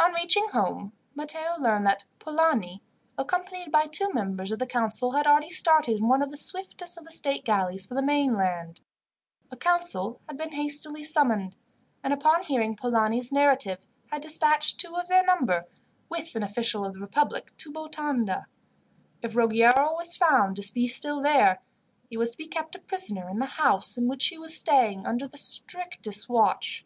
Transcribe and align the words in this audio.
On 0.00 0.12
reaching 0.12 0.48
home 0.48 0.92
Matteo 1.14 1.54
learned 1.60 1.86
that 1.86 2.04
Polani, 2.18 2.82
accompanied 3.16 3.70
by 3.70 3.86
two 3.86 4.12
members 4.12 4.50
of 4.50 4.58
the 4.58 4.66
council, 4.66 5.12
had 5.12 5.24
already 5.24 5.50
started 5.50 5.98
in 5.98 6.08
one 6.08 6.20
of 6.20 6.30
the 6.30 6.36
swiftest 6.36 6.98
of 6.98 7.04
the 7.04 7.12
state 7.12 7.44
galleys 7.44 7.86
for 7.86 7.94
the 7.94 8.02
mainland. 8.02 8.80
A 9.52 9.56
council 9.56 10.20
had 10.28 10.36
been 10.36 10.50
hastily 10.54 11.04
summoned, 11.04 11.54
and, 12.02 12.12
upon 12.12 12.42
hearing 12.42 12.74
Polani's 12.74 13.30
narrative, 13.30 13.78
had 14.10 14.20
dispatched 14.22 14.80
two 14.80 14.96
of 14.96 15.06
their 15.06 15.22
number, 15.24 15.66
with 16.08 16.34
an 16.34 16.42
official 16.42 16.84
of 16.84 16.94
the 16.94 17.00
republic, 17.00 17.56
to 17.58 17.70
Botonda. 17.70 18.46
If 19.22 19.36
Ruggiero 19.36 19.94
was 19.94 20.16
found 20.16 20.56
to 20.56 20.74
be 20.74 20.88
still 20.88 21.22
there, 21.22 21.60
he 22.10 22.16
was 22.16 22.32
to 22.32 22.36
be 22.36 22.46
kept 22.48 22.74
a 22.74 22.80
prisoner 22.80 23.28
in 23.28 23.38
the 23.38 23.46
house 23.46 23.96
in 23.96 24.08
which 24.08 24.26
he 24.26 24.38
was 24.38 24.58
staying, 24.58 25.06
under 25.06 25.28
the 25.28 25.38
strictest 25.38 26.28
watch. 26.28 26.84